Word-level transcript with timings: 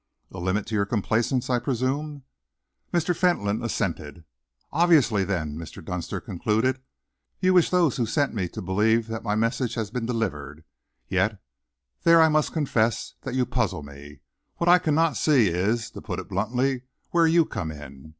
"A 0.31 0.39
limit 0.39 0.65
to 0.65 0.73
your 0.73 0.87
complacence, 0.87 1.47
I 1.47 1.59
presume?" 1.59 2.23
Mr. 2.91 3.15
Fentolin 3.15 3.61
assented. 3.63 4.23
"Obviously, 4.71 5.23
then," 5.23 5.55
Mr. 5.59 5.85
Dunster 5.85 6.19
concluded, 6.19 6.81
"you 7.39 7.53
wish 7.53 7.69
those 7.69 7.97
who 7.97 8.07
sent 8.07 8.33
me 8.33 8.49
to 8.49 8.63
believe 8.63 9.05
that 9.09 9.21
my 9.21 9.35
message 9.35 9.75
has 9.75 9.91
been 9.91 10.07
delivered. 10.07 10.63
Yet 11.07 11.39
there 12.01 12.19
I 12.19 12.29
must 12.29 12.51
confess 12.51 13.13
that 13.21 13.35
you 13.35 13.45
puzzle 13.45 13.83
me. 13.83 14.21
What 14.55 14.67
I 14.67 14.79
cannot 14.79 15.17
see 15.17 15.49
is, 15.49 15.91
to 15.91 16.01
put 16.01 16.17
it 16.19 16.29
bluntly, 16.29 16.81
where 17.11 17.27
you 17.27 17.45
come 17.45 17.69
in. 17.71 18.09